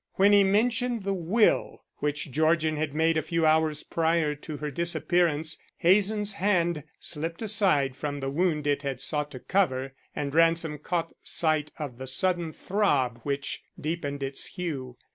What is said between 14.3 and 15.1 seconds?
hue.